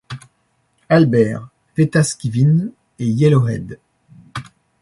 [0.89, 1.47] Albert,
[1.77, 3.77] Wetaskiwin et Yellowhead.